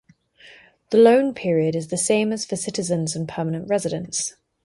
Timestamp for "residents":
3.69-4.33